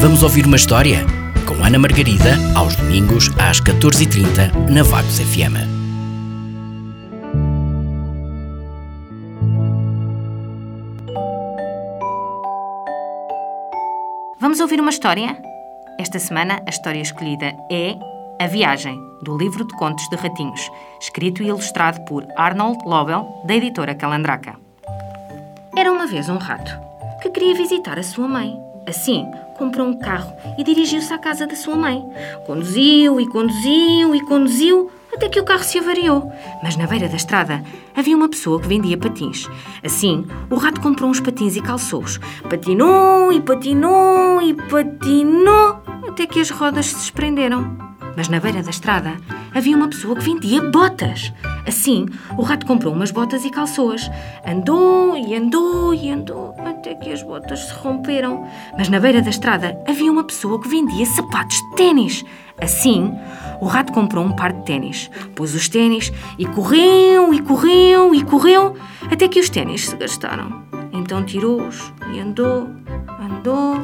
Vamos 0.00 0.22
ouvir 0.22 0.46
uma 0.46 0.54
história? 0.54 1.04
Com 1.44 1.64
Ana 1.64 1.76
Margarida, 1.76 2.36
aos 2.54 2.76
domingos, 2.76 3.30
às 3.36 3.60
14h30, 3.60 4.70
na 4.70 4.84
Vagos 4.84 5.18
FM. 5.18 5.58
Vamos 14.38 14.60
ouvir 14.60 14.80
uma 14.80 14.90
história? 14.90 15.36
Esta 15.98 16.20
semana 16.20 16.62
a 16.64 16.70
história 16.70 17.00
escolhida 17.00 17.56
é 17.68 17.96
A 18.40 18.46
Viagem, 18.46 18.96
do 19.24 19.36
livro 19.36 19.66
de 19.66 19.76
contos 19.76 20.08
de 20.10 20.16
ratinhos, 20.16 20.70
escrito 21.00 21.42
e 21.42 21.48
ilustrado 21.48 22.04
por 22.04 22.24
Arnold 22.36 22.78
Lobel, 22.86 23.42
da 23.44 23.56
editora 23.56 23.96
Calandraca. 23.96 24.54
Era 25.76 25.90
uma 25.90 26.06
vez 26.06 26.28
um 26.28 26.38
rato 26.38 26.70
que 27.20 27.30
queria 27.30 27.56
visitar 27.56 27.98
a 27.98 28.04
sua 28.04 28.28
mãe. 28.28 28.67
Assim, 28.88 29.30
comprou 29.58 29.86
um 29.86 29.98
carro 29.98 30.32
e 30.56 30.64
dirigiu-se 30.64 31.12
à 31.12 31.18
casa 31.18 31.46
da 31.46 31.54
sua 31.54 31.76
mãe. 31.76 32.02
Conduziu 32.46 33.20
e 33.20 33.28
conduziu 33.28 34.14
e 34.14 34.20
conduziu 34.22 34.90
até 35.12 35.28
que 35.28 35.38
o 35.38 35.44
carro 35.44 35.62
se 35.62 35.78
avariou. 35.78 36.32
Mas 36.62 36.74
na 36.76 36.86
beira 36.86 37.06
da 37.06 37.16
estrada 37.16 37.62
havia 37.94 38.16
uma 38.16 38.30
pessoa 38.30 38.58
que 38.58 38.66
vendia 38.66 38.96
patins. 38.96 39.46
Assim, 39.84 40.26
o 40.48 40.56
rato 40.56 40.80
comprou 40.80 41.10
uns 41.10 41.20
patins 41.20 41.54
e 41.54 41.60
calçou-os. 41.60 42.18
Patinou 42.48 43.30
e 43.30 43.40
patinou 43.42 44.40
e 44.40 44.54
patinou 44.54 45.82
até 46.08 46.26
que 46.26 46.40
as 46.40 46.48
rodas 46.48 46.86
se 46.86 46.94
desprenderam. 46.94 47.76
Mas 48.16 48.28
na 48.28 48.40
beira 48.40 48.62
da 48.62 48.70
estrada 48.70 49.18
havia 49.54 49.76
uma 49.76 49.88
pessoa 49.88 50.16
que 50.16 50.24
vendia 50.24 50.62
botas. 50.62 51.30
Assim, 51.68 52.06
o 52.38 52.42
rato 52.42 52.64
comprou 52.64 52.94
umas 52.94 53.10
botas 53.10 53.44
e 53.44 53.50
calçou-as. 53.50 54.10
Andou 54.46 55.14
e 55.18 55.34
andou 55.34 55.92
e 55.92 56.10
andou 56.10 56.54
até 56.64 56.94
que 56.94 57.12
as 57.12 57.22
botas 57.22 57.60
se 57.60 57.74
romperam. 57.74 58.48
Mas 58.76 58.88
na 58.88 58.98
beira 58.98 59.20
da 59.20 59.28
estrada 59.28 59.78
havia 59.86 60.10
uma 60.10 60.24
pessoa 60.24 60.58
que 60.58 60.66
vendia 60.66 61.04
sapatos 61.04 61.56
de 61.56 61.76
ténis. 61.76 62.24
Assim, 62.58 63.12
o 63.60 63.66
rato 63.66 63.92
comprou 63.92 64.24
um 64.24 64.32
par 64.32 64.52
de 64.52 64.64
ténis, 64.64 65.10
pôs 65.36 65.54
os 65.54 65.68
ténis 65.68 66.10
e 66.38 66.46
correu 66.46 67.34
e 67.34 67.42
correu 67.42 68.14
e 68.14 68.24
correu 68.24 68.74
até 69.10 69.28
que 69.28 69.38
os 69.38 69.50
ténis 69.50 69.88
se 69.88 69.96
gastaram. 69.96 70.62
Então 70.90 71.22
tirou-os 71.22 71.92
e 72.14 72.18
andou, 72.18 72.66
andou 73.20 73.82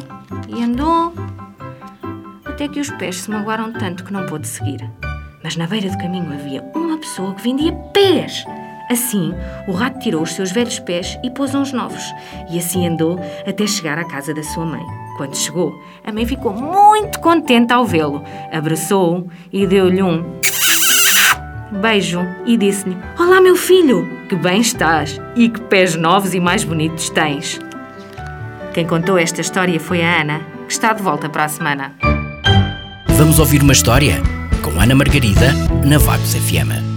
e 0.48 0.62
andou 0.62 1.12
até 2.46 2.66
que 2.66 2.80
os 2.80 2.90
pés 2.92 3.16
se 3.16 3.30
magoaram 3.30 3.72
tanto 3.72 4.04
que 4.04 4.12
não 4.12 4.24
pôde 4.26 4.48
seguir. 4.48 4.90
Mas 5.42 5.56
na 5.56 5.66
beira 5.66 5.90
do 5.90 5.98
caminho 5.98 6.32
havia 6.32 6.62
uma 6.74 6.83
pessoa 7.04 7.34
que 7.34 7.42
vendia 7.42 7.72
pés. 7.92 8.44
Assim, 8.90 9.34
o 9.68 9.72
rato 9.72 9.98
tirou 9.98 10.22
os 10.22 10.32
seus 10.32 10.50
velhos 10.50 10.78
pés 10.78 11.18
e 11.22 11.30
pôs 11.30 11.54
uns 11.54 11.72
novos, 11.72 12.02
e 12.50 12.58
assim 12.58 12.86
andou 12.86 13.18
até 13.46 13.66
chegar 13.66 13.98
à 13.98 14.04
casa 14.04 14.34
da 14.34 14.42
sua 14.42 14.64
mãe. 14.66 14.84
Quando 15.16 15.36
chegou, 15.36 15.72
a 16.04 16.12
mãe 16.12 16.26
ficou 16.26 16.52
muito 16.52 17.20
contente 17.20 17.72
ao 17.72 17.86
vê-lo, 17.86 18.22
abraçou-o 18.52 19.28
e 19.52 19.66
deu-lhe 19.66 20.02
um 20.02 20.40
beijo 21.80 22.20
e 22.44 22.56
disse-lhe: 22.56 22.96
Olá, 23.18 23.40
meu 23.40 23.56
filho, 23.56 24.06
que 24.28 24.36
bem 24.36 24.60
estás 24.60 25.20
e 25.36 25.48
que 25.48 25.60
pés 25.62 25.94
novos 25.94 26.34
e 26.34 26.40
mais 26.40 26.64
bonitos 26.64 27.08
tens. 27.10 27.60
Quem 28.72 28.86
contou 28.86 29.16
esta 29.16 29.40
história 29.40 29.78
foi 29.78 30.02
a 30.02 30.20
Ana, 30.20 30.40
que 30.66 30.72
está 30.72 30.92
de 30.92 31.02
volta 31.02 31.28
para 31.28 31.44
a 31.44 31.48
semana. 31.48 31.92
Vamos 33.16 33.38
ouvir 33.38 33.62
uma 33.62 33.72
história? 33.72 34.20
Com 34.62 34.80
Ana 34.80 34.94
Margarida, 34.94 35.52
na 35.84 35.98
Vagos 35.98 36.34
FM. 36.34 36.93